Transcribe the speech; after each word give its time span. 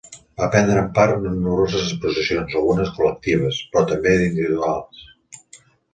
Va 0.41 0.45
prendre 0.53 0.85
part 0.99 1.17
en 1.31 1.35
nombroses 1.41 1.83
exposicions, 1.83 2.55
algunes 2.61 2.89
de 2.89 2.95
col·lectives, 2.97 3.61
però 3.75 3.85
també 3.93 4.15
d'individuals. 4.23 5.07